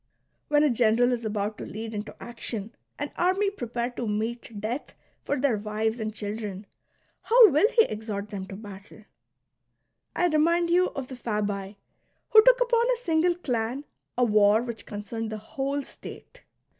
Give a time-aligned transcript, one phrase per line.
[0.47, 4.95] When a general is about to lead into action an army prepared to meet death
[5.21, 6.65] for their wives and children,
[7.21, 9.05] how will he exhort them to battle.''
[10.15, 11.75] I remind you of the Fabii,*^
[12.31, 13.85] who took upon a single clan
[14.17, 16.41] a war which concerned the whole state.